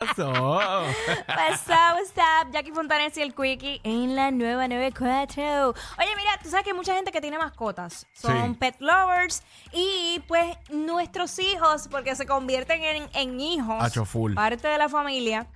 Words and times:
pasó? 0.00 0.30
What's 0.32 1.68
up, 1.68 1.94
what's 1.94 2.12
up? 2.16 2.50
Jackie 2.52 2.72
Fontanes 2.72 3.16
y 3.18 3.22
el 3.22 3.34
Quickie 3.34 3.80
en 3.84 4.16
la 4.16 4.30
nueva 4.30 4.66
94. 4.66 5.68
Oye, 5.70 6.16
mira, 6.16 6.30
tú 6.42 6.48
sabes 6.48 6.64
que 6.64 6.70
hay 6.70 6.76
mucha 6.76 6.94
gente 6.94 7.12
que 7.12 7.20
tiene 7.20 7.36
mascotas. 7.38 8.06
Son 8.14 8.52
Sí. 8.52 8.56
pet 8.58 8.76
lovers. 8.80 9.42
Y 9.72 10.22
pues 10.26 10.56
nuestros 10.70 11.38
hijos, 11.38 11.88
porque 11.90 12.16
se 12.16 12.24
convierten 12.26 12.82
en, 12.82 13.10
en 13.12 13.40
hijos, 13.40 13.82
Hacho 13.82 14.04
full. 14.06 14.34
parte 14.34 14.68
de 14.68 14.78
la 14.78 14.88
familia, 14.88 15.46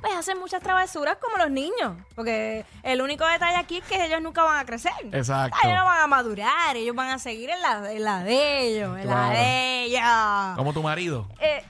pues 0.00 0.14
hacen 0.16 0.38
muchas 0.40 0.62
travesuras 0.62 1.18
como 1.20 1.36
los 1.36 1.50
niños. 1.50 1.96
Porque 2.16 2.64
el 2.82 3.00
único 3.00 3.24
detalle 3.24 3.56
aquí 3.56 3.78
es 3.78 3.84
que 3.84 4.04
ellos 4.04 4.20
nunca 4.20 4.42
van 4.42 4.58
a 4.58 4.64
crecer. 4.64 4.92
Exacto. 5.12 5.56
Ellos 5.62 5.76
no 5.78 5.84
van 5.84 6.00
a 6.02 6.06
madurar, 6.08 6.76
ellos 6.76 6.96
van 6.96 7.10
a 7.10 7.18
seguir 7.20 7.50
en 7.50 7.62
la, 7.62 7.92
en 7.92 8.02
la 8.04 8.24
de 8.24 8.58
ellos, 8.66 8.98
en 8.98 9.06
la 9.06 9.12
Claro. 9.14 9.38
de 9.38 9.82
ellos. 9.84 10.56
Como 10.56 10.72
tu 10.72 10.82
marido. 10.82 11.28
Eh, 11.38 11.62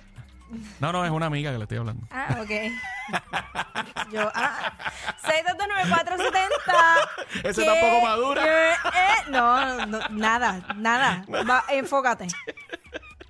No, 0.81 0.93
no, 0.93 1.05
es 1.05 1.11
una 1.11 1.27
amiga 1.27 1.53
que 1.53 1.59
le 1.59 1.65
estoy 1.65 1.79
hablando. 1.79 2.07
Ah, 2.11 2.39
ok. 2.43 2.51
Yo, 4.13 4.31
ah. 4.35 4.73
6229470. 5.23 7.45
Ese 7.45 7.61
¿Qué? 7.63 7.67
tampoco 7.67 8.01
madura. 8.03 8.43
¿Qué? 8.43 8.71
Eh, 8.71 9.31
no, 9.31 9.87
no, 9.87 9.99
nada, 10.11 10.61
nada. 10.77 11.25
Va, 11.49 11.65
enfócate. 11.71 12.27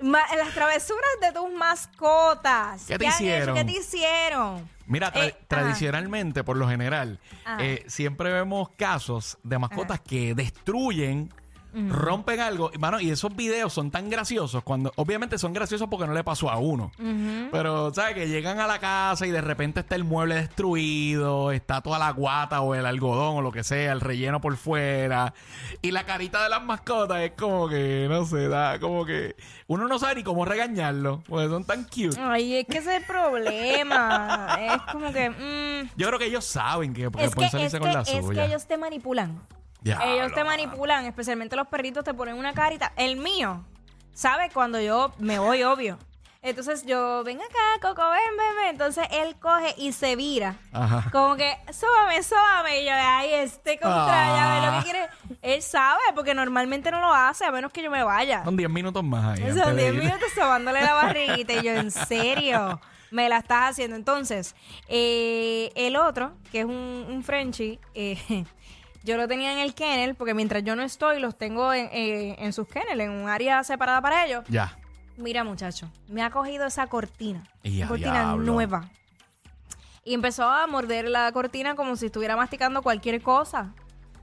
Ma- 0.00 0.24
en 0.32 0.38
las 0.38 0.50
travesuras 0.54 1.10
de 1.20 1.32
tus 1.32 1.50
mascotas. 1.52 2.84
¿Qué 2.86 2.98
te 2.98 3.06
han 3.06 3.12
hecho? 3.12 3.22
hicieron? 3.22 3.54
¿Qué 3.56 3.64
te 3.64 3.72
hicieron? 3.72 4.70
Mira, 4.86 5.12
tra- 5.12 5.24
Eh, 5.26 5.34
ajá. 5.36 5.46
tradicionalmente, 5.46 6.42
por 6.42 6.56
lo 6.56 6.66
general, 6.68 7.20
Ajá. 7.44 7.62
eh, 7.62 7.84
siempre 7.86 8.32
vemos 8.32 8.70
casos 8.78 9.36
de 9.42 9.58
mascotas 9.58 10.00
que 10.00 10.34
destruyen, 10.34 11.30
rompen 11.72 12.40
algo. 12.40 12.70
Mano, 12.78 13.00
y 13.00 13.10
esos 13.10 13.34
videos 13.34 13.72
son 13.72 13.90
tan 13.90 14.10
graciosos 14.10 14.62
cuando, 14.62 14.92
obviamente 14.96 15.38
son 15.38 15.52
graciosos 15.52 15.88
porque 15.90 16.06
no 16.06 16.12
le 16.14 16.24
pasó 16.24 16.50
a 16.50 16.58
uno. 16.58 16.90
Pero, 17.52 17.92
¿sabes? 17.94 18.14
Que 18.14 18.28
llegan 18.28 18.58
a 18.60 18.66
la 18.66 18.78
casa 18.78 19.26
y 19.26 19.30
de 19.30 19.40
repente 19.40 19.80
está 19.80 19.94
el 19.94 20.04
mueble 20.04 20.34
destruido, 20.36 21.52
está 21.52 21.80
toda 21.80 21.98
la 21.98 22.10
guata 22.12 22.60
o 22.60 22.74
el 22.74 22.86
algodón 22.86 23.36
o 23.36 23.42
lo 23.42 23.52
que 23.52 23.64
sea, 23.64 23.92
el 23.92 24.00
relleno 24.00 24.40
por 24.40 24.56
fuera. 24.56 25.34
Y 25.82 25.90
la 25.90 26.04
carita 26.04 26.42
de 26.42 26.48
las 26.48 26.62
mascotas 26.62 27.20
es 27.22 27.32
como 27.32 27.68
que, 27.68 28.06
no 28.08 28.24
sé, 28.24 28.48
da 28.48 28.78
como 28.80 29.04
que 29.04 29.36
uno 29.66 29.86
no 29.88 29.98
sabe 29.98 30.16
ni 30.16 30.22
cómo 30.24 30.44
regañarlo, 30.44 31.22
porque 31.28 31.48
son 31.48 31.64
tan 31.64 31.84
cute. 31.84 32.18
Ay, 32.20 32.56
es 32.56 32.66
que 32.66 32.78
ese 32.78 32.96
es 32.96 33.00
el 33.02 33.06
problema. 33.06 34.58
Es 34.60 34.82
como 34.92 35.12
que. 35.12 35.30
mm, 35.30 35.90
Yo 35.96 36.06
creo 36.08 36.18
que 36.18 36.26
ellos 36.26 36.44
saben 36.44 36.92
que, 36.92 37.10
que 37.10 37.24
es 37.24 37.30
que, 37.30 37.34
pueden 37.34 37.46
es, 37.46 37.50
salirse 37.52 37.78
que, 37.78 37.82
con 37.84 37.92
la 37.92 38.00
es 38.02 38.08
suya. 38.08 38.42
que 38.42 38.48
ellos 38.48 38.66
te 38.66 38.76
manipulan. 38.76 39.38
Ellos 39.84 40.32
te 40.34 40.44
manipulan, 40.44 41.04
especialmente 41.06 41.56
los 41.56 41.66
perritos 41.68 42.04
te 42.04 42.14
ponen 42.14 42.36
una 42.36 42.52
carita. 42.52 42.92
El 42.96 43.16
mío, 43.16 43.64
¿sabe? 44.12 44.50
Cuando 44.52 44.80
yo 44.80 45.12
me 45.18 45.38
voy, 45.38 45.62
obvio. 45.62 45.98
Entonces 46.42 46.86
yo, 46.86 47.22
ven 47.22 47.38
acá, 47.38 47.86
Coco, 47.88 48.02
ven, 48.08 48.20
ven, 48.38 48.56
ven. 48.60 48.68
Entonces 48.70 49.06
él 49.10 49.36
coge 49.38 49.74
y 49.76 49.92
se 49.92 50.16
vira. 50.16 50.56
Ajá. 50.72 51.04
Como 51.12 51.36
que, 51.36 51.54
sóbame, 51.70 52.22
sóbame. 52.22 52.80
Y 52.80 52.86
yo, 52.86 52.92
ay, 52.94 53.30
este 53.34 53.78
contra, 53.78 54.06
ya 54.36 54.54
ve 54.54 54.66
lo 54.66 54.72
Ah. 54.72 54.78
que 54.78 54.84
quiere. 54.90 55.08
Él 55.42 55.60
sabe, 55.62 56.00
porque 56.14 56.32
normalmente 56.34 56.90
no 56.90 56.98
lo 57.00 57.12
hace, 57.12 57.44
a 57.44 57.52
menos 57.52 57.70
que 57.72 57.82
yo 57.82 57.90
me 57.90 58.02
vaya. 58.02 58.42
Son 58.44 58.56
10 58.56 58.70
minutos 58.70 59.04
más 59.04 59.38
ahí. 59.38 59.48
Son 59.50 59.60
antes 59.60 59.76
de 59.76 59.82
10 59.92 59.94
ir. 59.96 60.02
minutos 60.04 60.28
sobándole 60.34 60.80
la 60.80 60.94
barriguita. 60.94 61.52
Y 61.52 61.62
yo, 61.62 61.72
en 61.72 61.90
serio, 61.90 62.80
me 63.10 63.28
la 63.28 63.36
estás 63.36 63.72
haciendo. 63.72 63.96
Entonces, 63.96 64.54
eh, 64.88 65.70
el 65.74 65.94
otro, 65.96 66.32
que 66.50 66.60
es 66.60 66.64
un, 66.64 66.72
un 67.06 67.22
Frenchie, 67.22 67.78
eh, 67.94 68.46
yo 69.02 69.16
lo 69.16 69.26
tenía 69.28 69.52
en 69.52 69.58
el 69.58 69.74
kennel, 69.74 70.14
porque 70.14 70.34
mientras 70.34 70.62
yo 70.64 70.76
no 70.76 70.82
estoy, 70.82 71.20
los 71.20 71.36
tengo 71.36 71.72
en, 71.72 71.86
eh, 71.92 72.36
en 72.38 72.52
sus 72.52 72.68
kennels, 72.68 73.00
en 73.00 73.10
un 73.10 73.28
área 73.28 73.62
separada 73.64 74.00
para 74.00 74.26
ellos. 74.26 74.44
Ya. 74.48 74.76
Mira, 75.16 75.44
muchacho, 75.44 75.90
me 76.08 76.22
ha 76.22 76.30
cogido 76.30 76.66
esa 76.66 76.86
cortina. 76.86 77.44
Cortina 77.86 78.12
diablo. 78.12 78.52
nueva. 78.52 78.90
Y 80.04 80.14
empezó 80.14 80.48
a 80.48 80.66
morder 80.66 81.08
la 81.08 81.30
cortina 81.32 81.74
como 81.74 81.94
si 81.96 82.06
estuviera 82.06 82.36
masticando 82.36 82.82
cualquier 82.82 83.20
cosa. 83.20 83.74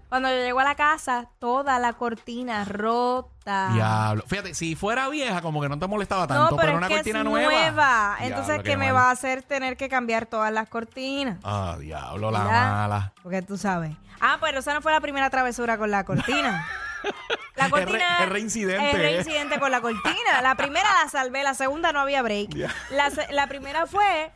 Cuando 0.09 0.29
yo 0.29 0.35
llego 0.35 0.59
a 0.59 0.63
la 0.63 0.75
casa, 0.75 1.29
toda 1.39 1.79
la 1.79 1.93
cortina 1.93 2.63
rota. 2.63 3.69
Diablo. 3.73 4.23
Fíjate, 4.27 4.53
si 4.53 4.75
fuera 4.75 5.09
vieja, 5.09 5.41
como 5.41 5.61
que 5.61 5.67
no 5.67 5.77
te 5.77 5.85
molestaba 5.87 6.21
No, 6.21 6.27
tanto, 6.27 6.55
pero, 6.55 6.59
pero, 6.59 6.71
es 6.71 6.77
una 6.77 6.87
que 6.87 6.93
cortina 6.95 7.19
es 7.19 7.25
nueva. 7.25 7.51
nueva. 7.51 8.15
Entonces, 8.21 8.47
Diablo, 8.47 8.63
¿qué 8.63 8.77
me 8.77 8.85
mal. 8.87 8.95
va 8.95 9.09
a 9.09 9.11
hacer 9.11 9.43
tener 9.43 9.75
que 9.75 9.89
cambiar 9.89 10.25
todas 10.25 10.51
las 10.53 10.69
cortinas? 10.69 11.39
Ah, 11.43 11.75
diablo, 11.79 12.31
la 12.31 12.39
¿Verdad? 12.43 12.71
mala. 12.71 13.13
Porque 13.21 13.41
tú 13.41 13.57
sabes. 13.57 13.95
Ah, 14.21 14.37
pero 14.41 14.59
esa 14.59 14.73
no 14.73 14.81
fue 14.81 14.93
la 14.93 15.01
primera 15.01 15.29
travesura 15.29 15.77
con 15.77 15.91
la 15.91 16.03
cortina. 16.05 16.65
La 17.55 17.69
cortina 17.69 18.23
es 18.23 18.29
reincidente, 18.29 18.89
Es 18.89 18.95
¿eh? 18.95 18.97
reincidente 18.97 19.59
con 19.59 19.71
la 19.71 19.81
cortina. 19.81 20.41
La 20.41 20.55
primera 20.55 20.87
la 21.03 21.09
salvé, 21.09 21.41
la 21.43 21.53
segunda 21.53 21.91
no 21.91 21.99
había 22.01 22.21
break. 22.21 22.49
La, 23.31 23.47
primera 23.47 23.85
fue. 23.87 24.31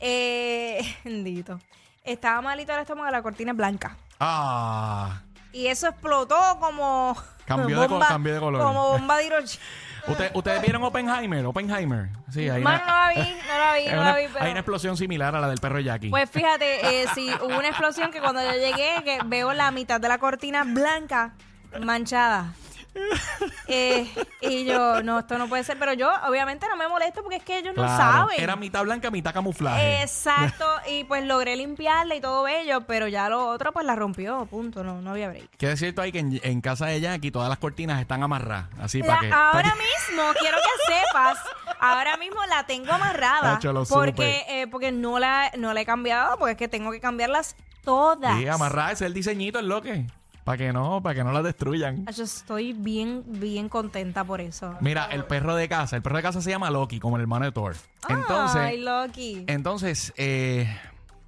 Eh, 0.00 0.96
bendito. 1.04 1.60
Estaba 2.04 2.40
malito 2.40 2.72
el 2.72 2.80
estómago, 2.80 3.10
la 3.10 3.22
cortina 3.22 3.52
es 3.52 3.56
blanca. 3.56 3.96
Ah. 4.20 5.20
Y 5.52 5.66
eso 5.68 5.88
explotó 5.88 6.36
como. 6.60 7.16
Cambió 7.46 7.80
de 7.80 7.88
co- 7.88 7.98
cambió 8.00 8.34
de 8.34 8.40
color. 8.40 8.62
Como 8.62 8.88
bomba 8.92 9.18
de 9.18 9.26
Hiroshima. 9.26 9.62
¿Usted- 10.08 10.30
¿Ustedes 10.34 10.62
vieron 10.62 10.82
Oppenheimer? 10.84 11.44
Oppenheimer. 11.46 12.08
Sí, 12.30 12.48
hay 12.48 12.62
Mano, 12.62 12.78
no 12.78 12.92
una, 12.92 13.08
la 13.08 13.08
vi, 13.10 13.36
no 13.48 13.58
la 13.58 13.74
vi, 13.76 13.84
no 13.90 14.00
una- 14.00 14.12
la 14.12 14.16
vi, 14.18 14.26
pero. 14.32 14.44
hay 14.44 14.50
una 14.52 14.60
explosión 14.60 14.96
similar 14.96 15.34
a 15.34 15.40
la 15.40 15.48
del 15.48 15.58
perro 15.58 15.80
Jackie. 15.80 16.10
Pues 16.10 16.30
fíjate, 16.30 17.02
eh, 17.02 17.06
sí, 17.14 17.30
hubo 17.40 17.58
una 17.58 17.68
explosión 17.68 18.10
que 18.10 18.20
cuando 18.20 18.42
yo 18.42 18.52
llegué, 18.52 19.02
que 19.04 19.18
veo 19.26 19.52
la 19.52 19.70
mitad 19.70 20.00
de 20.00 20.08
la 20.08 20.18
cortina 20.18 20.64
blanca 20.64 21.34
manchada. 21.80 22.52
Eh, 23.68 24.06
y 24.42 24.64
yo, 24.64 25.02
no, 25.02 25.18
esto 25.18 25.38
no 25.38 25.48
puede 25.48 25.64
ser, 25.64 25.76
pero 25.76 25.92
yo 25.92 26.08
obviamente 26.28 26.68
no 26.68 26.76
me 26.76 26.86
molesto 26.86 27.20
porque 27.22 27.36
es 27.36 27.42
que 27.42 27.58
ellos 27.58 27.74
no 27.74 27.82
Claro. 27.82 27.96
saben. 28.28 28.40
Era 28.40 28.54
mitad 28.54 28.84
blanca, 28.84 29.10
mitad 29.10 29.34
camuflaje. 29.34 30.02
Exacto, 30.02 30.64
y 30.88 31.02
pues 31.02 31.24
logré 31.24 31.56
limpiarla 31.56 32.14
y 32.14 32.20
todo 32.20 32.44
bello, 32.44 32.82
pero 32.82 33.08
ya 33.08 33.28
lo 33.28 33.48
otro 33.48 33.72
pues 33.72 33.84
la 33.84 33.96
rompió, 33.96 34.46
punto, 34.46 34.84
no, 34.84 35.02
no 35.02 35.10
había 35.10 35.28
break. 35.30 35.50
Que 35.58 35.72
es 35.72 35.80
cierto 35.80 36.00
ahí 36.00 36.12
que 36.12 36.20
en, 36.20 36.40
en 36.44 36.60
casa 36.60 36.86
de 36.86 37.00
Jackie 37.00 37.32
todas 37.32 37.48
las 37.48 37.58
cortinas 37.58 38.00
están 38.00 38.22
amarradas. 38.22 38.66
Así 38.80 39.00
La- 39.02 39.06
para 39.08 39.20
que. 39.20 39.32
ahora 39.32 39.72
que- 39.74 40.14
mismo, 40.14 40.32
quiero 40.38 40.58
que 40.58 40.92
sepas, 40.94 41.38
ahora 41.80 42.16
mismo 42.18 42.40
la 42.48 42.66
tengo 42.66 42.92
amarrada 42.92 43.58
lo 43.64 43.84
porque, 43.84 44.44
eh, 44.48 44.66
porque 44.68 44.92
no 44.92 45.18
la, 45.18 45.50
no 45.58 45.74
la 45.74 45.80
he 45.80 45.84
cambiado, 45.86 46.38
porque 46.38 46.52
es 46.52 46.58
que 46.58 46.68
tengo 46.68 46.92
que 46.92 47.00
cambiarlas 47.00 47.56
todas. 47.84 48.38
Sí, 48.38 48.46
amarrada, 48.46 48.92
ese 48.92 49.04
es 49.04 49.08
el 49.08 49.14
diseñito, 49.14 49.58
el 49.58 49.66
loque. 49.68 50.06
Para 50.46 50.58
que 50.58 50.72
no, 50.72 51.02
para 51.02 51.16
que 51.16 51.24
no 51.24 51.32
las 51.32 51.42
destruyan. 51.42 52.06
Yo 52.06 52.22
estoy 52.22 52.72
bien, 52.72 53.24
bien 53.26 53.68
contenta 53.68 54.22
por 54.22 54.40
eso. 54.40 54.76
Mira, 54.80 55.06
el 55.06 55.24
perro 55.24 55.56
de 55.56 55.68
casa, 55.68 55.96
el 55.96 56.02
perro 56.02 56.18
de 56.18 56.22
casa 56.22 56.40
se 56.40 56.50
llama 56.50 56.70
Loki, 56.70 57.00
como 57.00 57.16
el 57.16 57.22
hermano 57.22 57.46
de 57.46 57.50
Thor. 57.50 57.74
Entonces, 58.08 58.60
Ay, 58.60 58.78
Loki. 58.80 59.42
entonces, 59.48 60.14
eh, 60.16 60.72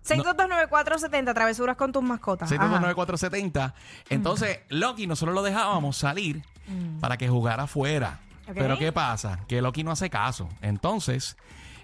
6229470, 0.07 1.35
travesuras 1.35 1.77
con 1.77 1.91
tus 1.91 2.01
mascotas. 2.01 2.53
Ajá. 2.53 2.81
6229470. 2.95 3.75
Entonces, 4.09 4.61
Loki, 4.69 5.09
nosotros 5.09 5.35
lo 5.35 5.43
dejábamos 5.43 5.97
salir 5.97 6.45
para 7.01 7.17
que 7.17 7.29
jugara 7.29 7.65
afuera. 7.65 8.21
Ok. 8.49 8.55
Pero 8.55 8.79
¿qué 8.79 8.93
pasa? 8.93 9.41
Que 9.49 9.61
Loki 9.61 9.83
no 9.83 9.91
hace 9.91 10.11
caso. 10.11 10.49
Entonces, 10.63 11.37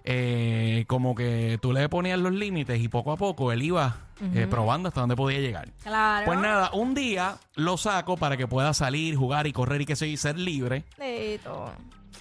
eh, 0.06 0.84
como 0.87 1.15
que 1.15 1.59
tú 1.62 1.72
le 1.72 1.88
ponías 1.88 2.19
los 2.19 2.32
límites 2.32 2.81
y 2.81 2.88
poco 2.88 3.12
a 3.12 3.16
poco 3.16 3.53
él 3.53 3.62
iba 3.62 3.97
eh, 4.34 4.47
probando 4.48 4.88
hasta 4.88 5.00
dónde 5.00 5.16
podía 5.16 5.41
llegar. 5.41 5.69
Claro. 5.82 6.26
Pues 6.26 6.38
nada, 6.38 6.70
un 6.75 6.94
día 6.94 7.37
lo 7.54 7.76
saco 7.76 8.16
para 8.16 8.37
que 8.37 8.47
pueda 8.47 8.75
salir, 8.75 9.16
jugar 9.16 9.47
y 9.47 9.53
correr 9.53 9.81
y 9.81 9.87
que 9.87 9.97
sé, 9.97 10.06
y 10.09 10.16
ser 10.16 10.38
libre. 10.38 10.84
Leito. 10.98 11.72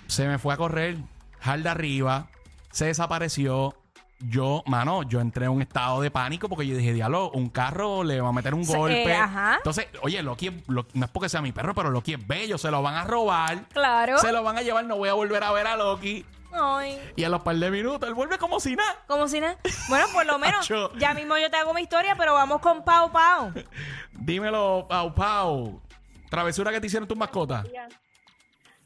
Se 0.08 0.28
me 0.28 0.40
fue 0.40 0.54
a 0.54 0.58
correr, 0.58 0.98
jarda 1.40 1.72
arriba, 1.72 2.28
se 2.72 2.86
desapareció. 2.86 3.76
Yo, 4.26 4.64
mano, 4.68 5.04
yo 5.04 5.20
entré 5.20 5.46
en 5.46 5.52
un 5.52 5.62
estado 5.62 6.00
de 6.00 6.10
pánico 6.10 6.48
porque 6.48 6.66
yo 6.66 6.78
dije, 6.78 6.94
diablo, 6.94 7.30
un 7.32 7.50
carro 7.50 8.06
le 8.06 8.22
va 8.22 8.30
a 8.30 8.32
meter 8.32 8.54
un 8.54 8.64
Se- 8.64 8.78
golpe. 8.78 9.04
eh, 9.12 9.14
ajá. 9.16 9.56
Entonces, 9.58 9.88
oye, 10.02 10.24
Loki, 10.24 10.50
no 10.70 10.86
es 10.94 11.12
porque 11.12 11.28
sea 11.28 11.42
mi 11.42 11.52
perro, 11.52 11.74
pero 11.76 11.90
Loki 11.90 12.14
es 12.14 12.26
bello, 12.26 12.58
se 12.58 12.72
lo 12.72 12.82
van 12.82 12.96
a 12.96 13.04
robar. 13.04 13.66
Claro. 13.74 14.18
Se 14.20 14.32
lo 14.32 14.42
van 14.42 14.58
a 14.58 14.62
llevar, 14.62 14.86
no 14.86 14.96
voy 14.96 15.10
a 15.10 15.14
volver 15.14 15.44
a 15.44 15.52
ver 15.52 15.68
a 15.68 15.76
Loki. 15.76 16.24
Ay. 16.54 17.00
Y 17.16 17.24
a 17.24 17.30
los 17.30 17.42
par 17.42 17.56
de 17.56 17.72
minutos, 17.72 18.08
él 18.08 18.14
vuelve 18.16 18.38
como 18.38 18.60
si 18.60 18.76
nada. 18.76 18.96
Como 19.08 19.28
si 19.28 19.40
nada. 19.42 19.58
Bueno, 19.90 20.06
por 20.14 20.26
lo 20.26 20.38
menos, 20.40 20.62
Acho. 20.62 20.94
ya 20.98 21.14
mismo 21.14 21.38
yo 21.38 21.50
te 21.50 21.58
hago 21.58 21.74
mi 21.74 21.82
historia, 21.82 22.16
pero 22.18 22.34
vamos 22.34 22.62
con 22.62 22.84
Pau 22.84 23.12
Pau. 23.12 23.52
Dímelo, 24.14 24.86
Pau 24.88 25.14
Pau. 25.14 25.82
Travesura 26.30 26.72
que 26.72 26.80
te 26.82 26.88
hicieron 26.88 27.08
tus 27.08 27.18
mascotas. 27.18 27.66
Ya. 27.72 27.88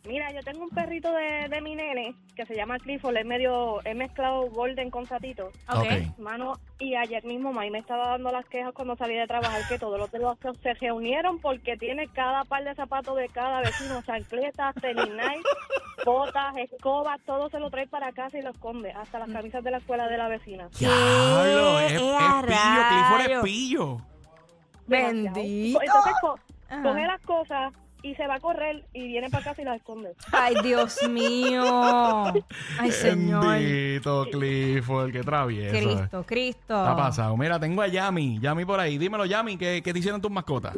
Mira, 0.08 0.32
yo 0.32 0.42
tengo 0.42 0.64
un 0.64 0.70
perrito 0.70 1.12
de, 1.14 1.48
de 1.50 1.62
mi 1.62 1.76
nene 1.76 2.16
que 2.36 2.46
se 2.46 2.56
llama 2.56 2.78
Clifford, 2.80 3.18
es 3.18 3.26
medio, 3.26 3.80
he 3.86 3.94
mezclado 3.94 4.50
golden 4.50 4.90
con 4.90 5.06
satito. 5.06 5.48
Ok. 5.70 5.78
Ok. 5.84 6.20
Mano, 6.20 6.54
y 6.80 6.96
ayer 6.96 7.24
mismo 7.26 7.52
May 7.52 7.70
me 7.70 7.80
estaba 7.80 8.10
dando 8.10 8.32
las 8.32 8.46
quejas 8.46 8.74
cuando 8.74 8.96
salí 8.96 9.16
de 9.16 9.28
trabajar 9.28 9.62
que 9.68 9.78
todos 9.80 10.00
los 10.00 10.10
de 10.12 10.20
los 10.20 10.38
se 10.64 10.74
reunieron 10.76 11.40
porque 11.40 11.76
tiene 11.78 12.08
cada 12.08 12.44
par 12.46 12.64
de 12.64 12.74
zapatos 12.76 13.16
de 13.18 13.28
cada 13.30 13.60
vecino, 13.62 14.02
chancletas, 14.04 14.76
tenis 14.76 15.10
Nike, 15.10 15.42
botas, 16.06 16.56
escobas, 16.58 17.20
todo 17.26 17.50
se 17.50 17.60
lo 17.60 17.70
trae 17.70 17.88
para 17.88 18.12
casa 18.14 18.38
y 18.38 18.42
lo 18.42 18.52
esconde, 18.52 18.92
hasta 18.92 19.20
las 19.20 19.30
camisas 19.32 19.64
de 19.64 19.72
la 19.72 19.78
escuela 19.80 20.08
de 20.08 20.18
la 20.18 20.28
vecina. 20.28 20.70
Diablo, 20.80 21.80
es, 21.80 21.94
es 21.94 22.02
¡Eh, 22.02 22.16
a 22.20 22.42
pillo, 22.46 22.88
Clifford 22.90 23.32
es 23.32 23.44
pillo. 23.44 23.98
Bendito. 24.88 25.82
Entonces 25.82 26.14
co- 26.22 26.40
Ajá. 26.70 26.84
coge 26.84 27.06
las 27.08 27.22
cosas, 27.22 27.74
y 28.04 28.16
se 28.16 28.28
va 28.28 28.36
a 28.36 28.40
correr 28.40 28.86
y 28.94 29.08
viene 29.08 29.30
para 29.30 29.44
casa 29.44 29.62
y 29.62 29.66
la 29.66 29.76
esconde. 29.76 30.14
Ay, 30.32 30.56
Dios 30.64 30.98
mío. 31.10 31.64
Ay, 32.80 32.92
Señor. 32.92 33.46
Bendito 33.48 34.26
Clifford, 34.32 35.12
qué 35.12 35.22
travieso. 35.24 35.76
Cristo, 35.76 36.24
Cristo. 36.26 36.80
Está 36.82 36.96
pasado. 36.96 37.36
Mira, 37.38 37.60
tengo 37.60 37.82
a 37.82 37.88
Yami. 37.88 38.40
Yami 38.40 38.66
por 38.66 38.80
ahí. 38.80 38.98
Dímelo, 38.98 39.26
Yami, 39.26 39.58
¿qué, 39.58 39.82
qué 39.84 39.94
te 39.94 40.00
hicieron 40.00 40.22
tus 40.22 40.32
mascotas? 40.32 40.76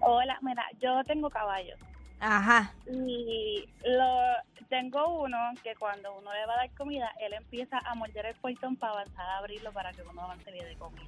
Hola, 0.00 0.38
mira, 0.42 0.62
yo 0.80 1.02
tengo 1.04 1.30
caballos 1.30 1.78
Ajá. 2.20 2.72
y 2.86 3.64
lo, 3.86 4.66
tengo 4.68 5.22
uno 5.22 5.36
que 5.62 5.74
cuando 5.76 6.14
uno 6.18 6.30
le 6.32 6.46
va 6.46 6.54
a 6.54 6.56
dar 6.58 6.70
comida, 6.76 7.10
él 7.20 7.32
empieza 7.32 7.78
a 7.78 7.94
morder 7.94 8.26
el 8.26 8.34
portón 8.36 8.76
para 8.76 8.92
avanzar 8.92 9.26
a 9.26 9.38
abrirlo 9.38 9.72
para 9.72 9.92
que 9.92 10.02
uno 10.02 10.20
avance 10.22 10.50
bien 10.52 10.66
de 10.66 10.74
comida. 10.76 11.02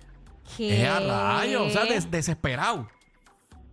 ¿Qué? 0.56 0.82
Es 0.82 0.88
a 0.88 1.00
rayos. 1.00 1.66
O 1.66 1.70
sea, 1.70 1.84
des- 1.84 2.10
desesperado. 2.10 2.88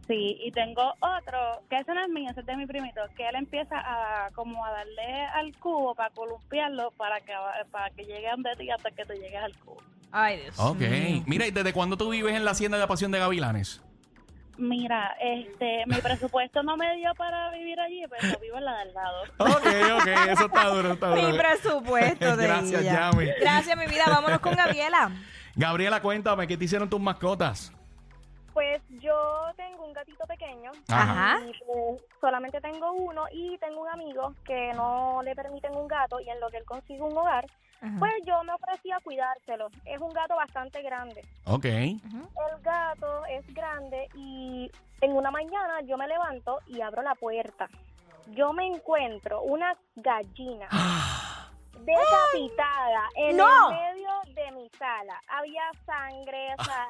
Sí, 0.08 0.38
y 0.42 0.52
tengo 0.52 0.94
otro, 1.00 1.62
que 1.70 1.78
ese 1.78 1.94
no 1.94 2.02
es 2.02 2.10
mío, 2.10 2.30
ese 2.30 2.42
es 2.42 2.46
de 2.46 2.58
mi 2.58 2.66
primito, 2.66 3.02
que 3.16 3.28
él 3.28 3.36
empieza 3.36 3.78
a 3.80 4.30
como 4.36 4.66
a 4.66 4.72
darle 4.72 5.26
al 5.34 5.54
cubo 5.58 5.96
para 5.96 6.10
columpiarlo 6.10 6.92
para 6.98 7.22
que 7.22 7.32
para 7.72 7.90
que 7.92 8.04
llegue 8.04 8.28
a 8.28 8.32
donde 8.32 8.54
ti 8.58 8.70
hasta 8.70 8.92
que 8.92 9.06
te 9.06 9.14
llegues 9.16 9.42
al 9.42 9.56
cubo. 9.60 9.82
Ay, 10.12 10.42
Dios 10.42 10.60
Ok. 10.60 10.80
mío. 10.80 11.24
Mira, 11.26 11.48
¿y 11.48 11.52
desde 11.52 11.72
cuándo 11.74 11.98
tú 11.98 12.10
vives 12.10 12.36
en 12.36 12.44
la 12.46 12.52
hacienda 12.52 12.78
de 12.78 12.86
Pasión 12.86 13.12
de 13.12 13.20
Gavilanes? 13.20 13.82
Mira, 14.58 15.16
este, 15.20 15.84
mi 15.88 16.00
presupuesto 16.00 16.62
no 16.62 16.78
me 16.78 16.96
dio 16.98 17.16
para 17.16 17.50
vivir 17.52 17.80
allí, 17.80 18.04
pero 18.08 18.38
vivo 18.40 18.58
en 18.58 18.66
la 18.66 18.78
del 18.80 18.94
lado. 18.94 19.24
Ok, 19.40 20.02
ok. 20.02 20.08
Eso 20.30 20.46
está 20.46 20.68
duro, 20.68 20.92
está 20.94 21.08
duro. 21.08 21.28
Mi 21.32 21.38
presupuesto 21.38 22.38
de 22.38 22.44
Gracias, 22.48 22.82
ella. 22.82 23.10
Yami. 23.12 23.26
Gracias, 23.40 23.76
mi 23.78 23.88
vida. 23.88 24.04
Vámonos 24.08 24.40
con 24.42 24.54
Gabriela. 24.56 25.10
Gabriela, 25.56 26.02
cuéntame, 26.02 26.46
¿qué 26.46 26.56
te 26.58 26.66
hicieron 26.66 26.88
tus 26.90 27.00
mascotas? 27.02 27.72
Pues 28.54 28.82
yo 28.90 29.16
tengo 29.56 29.86
un 29.86 29.94
gatito 29.94 30.26
pequeño. 30.26 30.72
Ajá. 30.88 31.40
Y, 31.42 31.54
pues, 31.66 32.02
solamente 32.22 32.62
tengo 32.62 32.92
uno 32.92 33.26
y 33.32 33.58
tengo 33.58 33.82
un 33.82 33.90
amigo 33.90 34.34
que 34.46 34.72
no 34.74 35.22
le 35.24 35.36
permiten 35.36 35.76
un 35.76 35.88
gato 35.88 36.20
y 36.20 36.30
en 36.30 36.40
lo 36.40 36.50
que 36.50 36.58
él 36.58 36.66
consigue 36.66 37.02
un 37.02 37.18
hogar, 37.18 37.46
Ajá. 37.82 37.96
pues 38.00 38.14
yo 38.26 38.44
me 38.44 38.54
ofrecí 38.54 38.92
a 38.92 39.00
cuidárselo. 39.00 39.68
Es 39.86 40.00
un 40.00 40.14
gato 40.14 40.36
bastante 40.36 40.82
grande. 40.82 41.26
Ok. 41.46 41.66
El 41.66 42.62
gato 42.62 43.26
es 43.26 43.46
grande 43.54 44.08
y 44.16 44.72
en 45.02 45.12
una 45.16 45.32
mañana 45.32 45.82
yo 45.82 45.98
me 45.98 46.08
levanto 46.08 46.60
y 46.68 46.82
abro 46.82 47.02
la 47.02 47.16
puerta. 47.16 47.68
Yo 48.28 48.54
me 48.54 48.66
encuentro 48.68 49.42
una 49.42 49.76
gallina 49.98 50.70
decapitada 51.84 53.10
en 53.16 53.38
¡No! 53.38 53.72
el 53.72 53.76
medio 53.76 54.10
de 54.34 54.52
mi 54.52 54.70
sala. 54.70 55.20
Había 55.28 55.64
sangre, 55.86 56.56
o 56.58 56.64
sea, 56.64 56.88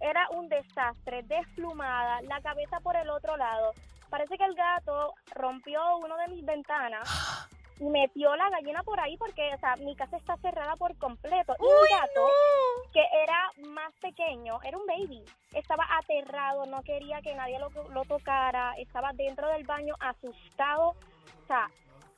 era 0.00 0.28
un 0.30 0.48
desastre, 0.48 1.22
desplumada, 1.24 2.20
la 2.22 2.40
cabeza 2.40 2.80
por 2.80 2.96
el 2.96 3.08
otro 3.10 3.36
lado. 3.36 3.72
Parece 4.10 4.36
que 4.36 4.44
el 4.44 4.54
gato 4.54 5.14
rompió 5.34 5.96
uno 5.96 6.16
de 6.18 6.28
mis 6.28 6.44
ventanas 6.44 7.48
y 7.80 7.84
metió 7.84 8.36
la 8.36 8.50
gallina 8.50 8.82
por 8.82 9.00
ahí 9.00 9.16
porque, 9.16 9.54
o 9.54 9.58
sea, 9.58 9.76
mi 9.76 9.96
casa 9.96 10.16
está 10.16 10.36
cerrada 10.36 10.76
por 10.76 10.96
completo. 10.98 11.56
Y 11.58 11.64
el 11.64 11.98
gato 11.98 12.28
que 12.92 13.02
era 13.22 13.50
más 13.70 13.92
pequeño, 14.00 14.60
era 14.62 14.76
un 14.76 14.86
baby. 14.86 15.24
Estaba 15.52 15.86
aterrado, 15.98 16.66
no 16.66 16.82
quería 16.82 17.22
que 17.22 17.34
nadie 17.34 17.58
lo, 17.58 17.70
lo 17.88 18.04
tocara, 18.04 18.74
estaba 18.76 19.12
dentro 19.14 19.48
del 19.48 19.64
baño 19.64 19.94
asustado, 19.98 20.90
o 20.90 21.46
sea, 21.46 21.68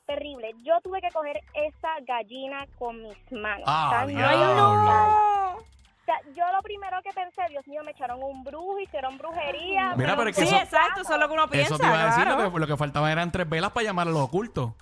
terrible. 0.05 0.51
Yo 0.63 0.73
tuve 0.83 1.01
que 1.01 1.09
coger 1.11 1.39
esa 1.53 1.89
gallina 2.07 2.65
con 2.77 3.01
mis 3.01 3.31
manos. 3.31 3.63
Ah. 3.67 4.01
Ay, 4.07 4.13
no. 4.15 5.55
o 5.57 6.05
sea, 6.05 6.15
yo 6.35 6.43
lo 6.55 6.61
primero 6.61 6.97
que 7.03 7.11
pensé, 7.11 7.41
Dios 7.49 7.65
mío, 7.67 7.81
me 7.83 7.91
echaron 7.91 8.21
un 8.21 8.43
brujo, 8.43 8.79
hicieron 8.79 9.17
brujería. 9.17 9.95
Mira, 9.95 10.15
pero 10.15 10.29
es 10.29 10.35
que 10.35 10.45
Sí, 10.45 10.53
eso- 10.53 10.63
exacto. 10.63 11.01
Eso 11.01 11.13
es 11.13 11.19
lo 11.19 11.27
que 11.27 11.33
uno 11.33 11.49
piensa. 11.49 11.73
Eso 11.75 11.77
te 11.81 11.87
iba 11.87 12.01
a 12.01 12.05
decir, 12.05 12.23
claro. 12.23 12.43
lo 12.43 12.53
que, 12.53 12.59
lo 12.59 12.67
que 12.67 12.77
faltaba 12.77 13.11
eran 13.11 13.31
tres 13.31 13.49
velas 13.49 13.71
para 13.71 13.85
llamar 13.85 14.07
a 14.07 14.11
los 14.11 14.21
ocultos. 14.21 14.73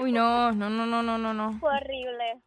Uy, 0.00 0.12
no, 0.12 0.52
no, 0.52 0.70
no, 0.70 0.86
no, 0.86 1.02
no, 1.02 1.18
no, 1.18 1.34
no. 1.34 1.58
Fue 1.58 1.70
horrible. 1.74 2.40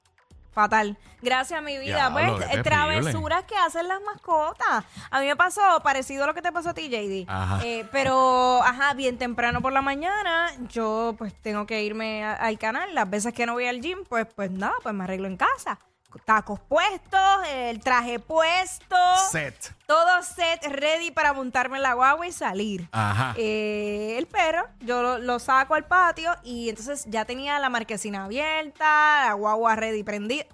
Fatal. 0.54 0.98
Gracias, 1.22 1.62
mi 1.64 1.78
vida. 1.78 2.10
Pues, 2.12 2.26
qué 2.50 2.58
travesuras 2.64 3.44
que 3.46 3.56
hacen 3.56 3.88
las 3.88 4.02
mascotas. 4.02 4.84
A 5.10 5.20
mí 5.22 5.28
me 5.28 5.36
pasó 5.36 5.62
parecido 5.84 6.24
a 6.24 6.28
lo 6.28 6.34
que 6.34 6.42
te 6.42 6.52
pasó 6.52 6.70
a 6.72 6.74
ti, 6.74 6.90
JD. 6.90 7.26
Ajá. 7.30 7.60
Eh, 7.64 7.86
pero, 7.92 8.62
ajá, 8.64 8.94
bien 8.94 9.18
temprano 9.18 9.62
por 9.62 9.72
la 9.72 9.82
mañana, 9.82 10.52
yo 10.70 11.16
pues 11.18 11.34
tengo 11.42 11.66
que 11.66 11.84
irme 11.84 12.24
a- 12.26 12.34
al 12.34 12.58
canal. 12.60 12.94
Las 12.96 13.10
veces 13.10 13.34
que 13.34 13.46
no 13.46 13.54
voy 13.54 13.68
al 13.68 13.82
gym, 13.82 14.00
pues, 14.10 14.28
pues 14.36 14.52
nada, 14.52 14.74
pues 14.84 14.94
me 14.96 15.04
arreglo 15.06 15.28
en 15.28 15.38
casa. 15.38 15.80
Tacos 16.26 16.60
puestos, 16.60 17.20
el 17.50 17.80
traje 17.80 18.20
puesto, 18.20 18.96
Set. 19.32 19.74
todo 19.86 20.22
set 20.24 20.64
ready 20.68 21.12
para 21.12 21.34
montarme 21.34 21.78
en 21.78 21.84
la 21.84 21.94
guagua 21.94 22.28
y 22.28 22.32
salir. 22.32 22.88
Ajá. 22.92 23.34
Eh, 23.38 24.16
el 24.18 24.28
perro, 24.28 24.68
yo 24.80 25.02
lo, 25.02 25.18
lo 25.18 25.40
saco 25.40 25.76
al 25.76 25.86
patio 25.86 26.36
y 26.44 26.70
entonces 26.70 27.06
ya 27.08 27.26
tenía 27.26 27.60
la 27.60 27.70
marquesina 27.70 28.26
abierta, 28.26 29.26
la 29.28 29.34
guagua 29.34 29.76
ready 29.76 30.04
prendida. 30.04 30.46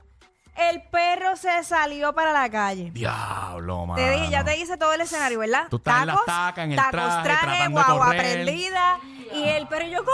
El 0.57 0.81
perro 0.81 1.35
se 1.35 1.63
salió 1.63 2.13
para 2.13 2.31
la 2.31 2.49
calle. 2.49 2.89
Diablo, 2.91 3.85
mano. 3.85 4.01
Te 4.01 4.09
dije, 4.09 4.31
ya 4.31 4.43
te 4.43 4.57
hice 4.57 4.75
todo 4.75 4.91
el 4.91 5.01
escenario, 5.01 5.37
¿verdad? 5.37 5.67
Tú 5.69 5.75
estás 5.77 6.01
en 6.01 6.07
las 6.07 6.25
tacas, 6.25 6.65
en 6.65 6.71
el 6.71 6.77
traje, 6.89 7.67
guagua 7.69 8.09
prendida. 8.09 8.99
Y 9.33 9.43
el 9.43 9.67
perro 9.67 9.85
y 9.85 9.91
yo, 9.91 9.99
Coco, 9.99 10.13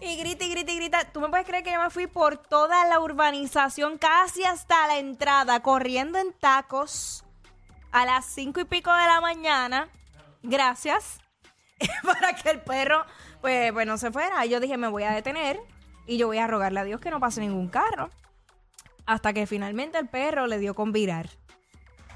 y 0.00 0.16
grita 0.16 0.44
y 0.44 0.50
grita 0.50 0.72
y 0.72 0.76
grita. 0.76 1.04
Tú 1.12 1.20
me 1.20 1.28
puedes 1.28 1.46
creer 1.46 1.62
que 1.62 1.72
yo 1.72 1.80
me 1.80 1.90
fui 1.90 2.06
por 2.06 2.36
toda 2.36 2.86
la 2.86 3.00
urbanización, 3.00 3.98
casi 3.98 4.44
hasta 4.44 4.86
la 4.86 4.98
entrada, 4.98 5.60
corriendo 5.60 6.18
en 6.18 6.32
tacos 6.32 7.24
a 7.92 8.04
las 8.04 8.26
cinco 8.26 8.60
y 8.60 8.64
pico 8.64 8.92
de 8.92 9.06
la 9.06 9.20
mañana. 9.20 9.88
Gracias. 10.42 11.20
para 12.02 12.34
que 12.34 12.50
el 12.50 12.60
perro, 12.60 13.04
pues, 13.40 13.72
pues 13.72 13.86
no 13.86 13.98
se 13.98 14.10
fuera. 14.10 14.44
Yo 14.46 14.60
dije, 14.60 14.76
me 14.76 14.88
voy 14.88 15.04
a 15.04 15.12
detener 15.12 15.60
y 16.06 16.16
yo 16.16 16.26
voy 16.26 16.38
a 16.38 16.46
rogarle 16.46 16.80
a 16.80 16.84
Dios 16.84 17.00
que 17.00 17.10
no 17.10 17.20
pase 17.20 17.40
ningún 17.40 17.68
carro. 17.68 18.10
Hasta 19.06 19.32
que 19.32 19.46
finalmente 19.46 19.98
el 19.98 20.08
perro 20.08 20.46
le 20.46 20.58
dio 20.58 20.74
con 20.74 20.92
virar. 20.92 21.28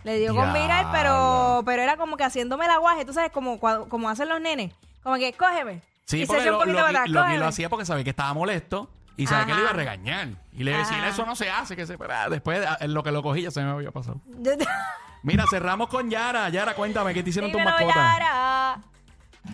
Le 0.04 0.19
dio 0.19 0.34
con 0.34 0.52
virar, 0.52 0.88
pero, 0.92 1.62
pero 1.64 1.82
era 1.82 1.96
como 1.96 2.19
que 2.19 2.25
haciéndome 2.25 2.66
el 2.66 2.72
aguaje, 2.72 3.06
tú 3.06 3.14
sabes, 3.14 3.32
como, 3.32 3.58
como 3.58 4.08
hacen 4.10 4.28
los 4.28 4.38
nenes. 4.38 4.75
Como 5.02 5.16
que, 5.16 5.32
cógeme. 5.32 5.81
Sí, 6.06 6.23
y 6.23 6.27
porque 6.27 6.45
lo, 6.51 6.65
lo- 6.65 7.06
lo- 7.06 7.47
hacía 7.47 7.69
porque 7.69 7.85
sabía 7.87 8.05
que 8.05 8.11
estaba 8.11 8.33
molesto 8.35 8.91
y 9.17 9.27
sabía 9.27 9.47
que 9.47 9.55
le 9.55 9.61
iba 9.61 9.71
a 9.71 9.75
regañar. 9.75 10.29
Y 10.53 10.65
le 10.65 10.71
iba 10.73 10.81
a 10.81 10.83
decir, 10.83 10.99
Ajá. 10.99 11.09
eso 11.09 11.25
no 11.27 11.35
se 11.37 11.51
hace, 11.51 11.77
que 11.77 11.87
se... 11.87 11.97
pero, 11.97 12.12
ah, 12.15 12.29
después, 12.29 12.65
ah, 12.67 12.77
en 12.81 12.93
lo 12.95 13.03
que 13.03 13.11
lo 13.12 13.23
cogí 13.23 13.43
ya 13.43 13.51
se 13.51 13.62
me 13.62 13.71
había 13.71 13.91
pasado. 13.91 14.21
Mira, 15.23 15.45
cerramos 15.49 15.89
con 15.89 16.11
Yara. 16.11 16.49
Yara, 16.51 16.75
cuéntame, 16.75 17.15
¿qué 17.15 17.23
te 17.23 17.31
hicieron 17.31 17.51
tus 17.51 17.59
Dímelo, 17.61 17.77
mascotas? 17.79 17.97
Yara. 18.19 18.79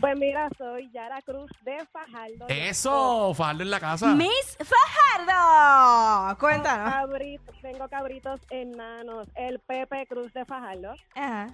Pues 0.00 0.16
mira, 0.16 0.48
soy 0.56 0.88
Yara 0.92 1.20
Cruz 1.22 1.50
de 1.64 1.84
Fajardo. 1.92 2.46
Eso, 2.48 3.34
Fajardo 3.34 3.62
en 3.64 3.70
la 3.70 3.80
casa. 3.80 4.06
Miss 4.14 4.56
Fajardo. 4.58 6.38
Cuéntanos. 6.38 6.92
Cabritos, 6.94 7.54
tengo 7.60 7.88
cabritos 7.88 8.40
enanos. 8.50 9.28
El 9.34 9.58
Pepe 9.60 10.06
Cruz 10.06 10.32
de 10.32 10.44
Fajardo. 10.44 10.94
Ajá. 11.14 11.48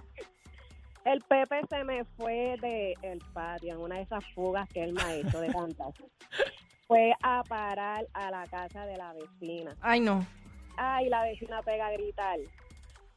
El 1.07 1.21
Pepe 1.21 1.61
se 1.69 1.85
me 1.85 2.03
fue 2.03 2.57
de 2.59 2.93
el 3.01 3.19
patio 3.33 3.75
en 3.75 3.79
una 3.79 3.95
de 3.95 4.01
esas 4.01 4.25
fugas 4.35 4.67
que 4.67 4.83
él 4.83 4.91
me 4.91 5.01
ha 5.01 5.15
hecho 5.15 5.39
de 5.39 5.47
tantas. 5.53 5.93
Fue 6.85 7.13
a 7.23 7.43
parar 7.43 8.05
a 8.13 8.29
la 8.29 8.45
casa 8.47 8.85
de 8.85 8.97
la 8.97 9.13
vecina. 9.13 9.73
Ay, 9.79 10.01
no. 10.01 10.27
Ay, 10.75 11.07
la 11.07 11.23
vecina 11.23 11.61
pega 11.61 11.87
a 11.87 11.91
gritar. 11.91 12.37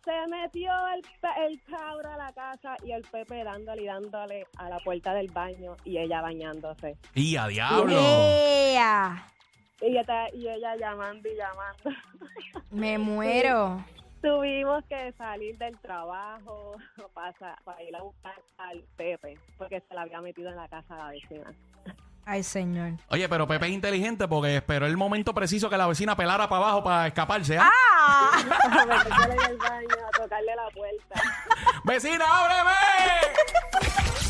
Se 0.05 0.27
metió 0.29 0.71
el, 0.95 1.03
el 1.49 1.61
cabro 1.65 2.13
a 2.13 2.17
la 2.17 2.33
casa 2.33 2.77
y 2.85 2.93
el 2.93 3.03
Pepe 3.03 3.43
dándole 3.43 3.83
y 3.83 3.87
dándole 3.87 4.47
a 4.57 4.69
la 4.69 4.79
puerta 4.79 5.13
del 5.13 5.29
baño 5.33 5.77
y 5.85 5.99
ella 5.99 6.21
bañándose. 6.21 6.97
Y 7.17 7.37
a 7.37 7.49
diablo. 7.49 7.99
Ea. 7.99 9.27
Y 9.81 9.97
ella, 9.99 10.29
y 10.33 10.49
ella 10.49 10.77
llamando 10.77 11.29
y 11.29 11.35
llamando. 11.35 12.01
Me 12.71 12.99
muero. 12.99 13.85
Tuvimos 14.23 14.85
que 14.85 15.13
salir 15.17 15.57
del 15.59 15.79
trabajo 15.79 16.77
para, 17.15 17.57
para 17.65 17.83
ir 17.83 17.97
a 17.97 18.03
buscar 18.03 18.35
al 18.59 18.83
Pepe 18.97 19.39
porque 19.57 19.83
se 19.89 19.95
la 19.95 20.03
había 20.03 20.21
metido 20.21 20.51
en 20.51 20.57
la 20.57 20.69
casa 20.69 20.95
de 20.95 21.01
la 21.01 21.11
vecina. 21.11 21.55
Ay, 22.27 22.43
señor. 22.43 22.93
Oye, 23.09 23.29
pero 23.29 23.49
Pepe 23.49 23.67
es 23.67 23.73
inteligente 23.73 24.29
porque 24.29 24.57
esperó 24.57 24.87
el 24.87 24.97
momento 24.97 25.35
preciso 25.35 25.71
que 25.71 25.77
la 25.77 25.87
vecina 25.87 26.17
pelara 26.17 26.49
para 26.49 26.65
abajo 26.65 26.85
para 26.85 27.07
escaparse. 27.07 27.59
¿ah? 27.59 27.71
¡Ah! 27.73 28.31
A 28.63 28.87
meterse 28.87 29.33
en 29.33 29.51
el 29.51 29.57
baño, 29.57 30.07
a 30.07 30.11
tocarle 30.17 30.55
la 30.55 30.71
puerta. 30.71 31.23
¡Vecina, 31.85 32.25
ábreme! 32.29 32.77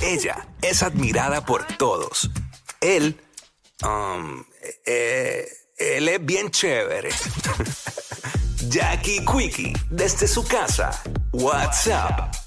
Ella 0.03 0.47
es 0.63 0.83
admirada 0.83 1.45
por 1.45 1.67
todos. 1.77 2.31
Él, 2.81 3.21
um, 3.85 4.45
eh, 4.87 5.47
él 5.77 6.09
es 6.09 6.25
bien 6.25 6.51
chévere. 6.51 7.11
Jackie 8.69 9.25
Quickie, 9.25 9.73
desde 9.91 10.27
su 10.27 10.45
casa. 10.45 10.91
WhatsApp 11.33 12.40